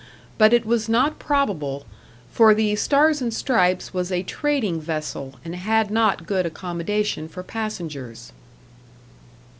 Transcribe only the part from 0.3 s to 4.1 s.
But it was not probable; for the 'Stars and Stripes'